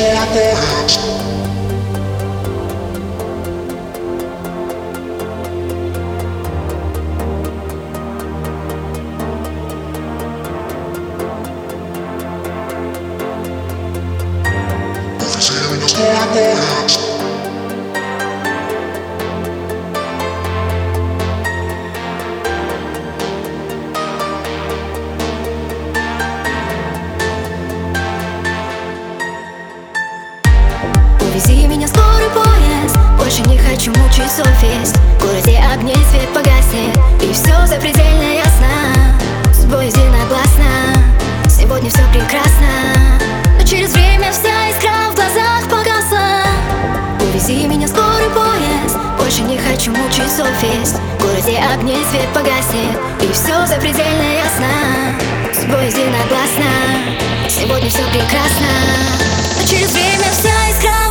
[0.00, 0.86] descer a terra.
[15.78, 16.99] Descer a terra.
[34.10, 39.52] Мучить совесть В городе огней свет погаснет И все запредельно ясно.
[39.52, 40.64] С тобой единогласно.
[41.48, 42.68] Сегодня все прекрасно.
[43.56, 46.42] Но через время вся искра в глазах погасла.
[47.20, 48.96] Увези меня скорый поезд.
[49.18, 55.52] Больше не хочу мучить совесть В городе огней свет погаснет И все запредельно ясно.
[55.52, 56.70] С тобой единогласно.
[57.48, 58.70] Сегодня все прекрасно.
[59.58, 61.09] Но через время вся искра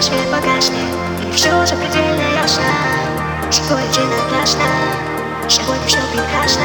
[0.00, 0.94] свет погаснет
[1.28, 2.64] И все запредельно ясно
[3.50, 4.64] С тобой единогласно
[5.48, 6.62] Сегодня все прекрасно.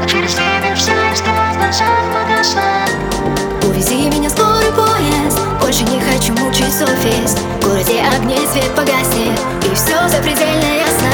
[0.00, 3.68] Но через время вся искра в глазах погасла.
[3.68, 5.38] Увези меня скорый поезд.
[5.60, 9.38] Больше не хочу мучить совесть В городе огней свет погаснет.
[9.70, 11.12] И все запредельно ясно.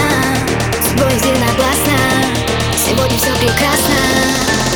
[0.80, 1.98] С тобой единогласно.
[2.76, 4.67] Сегодня все прекрасно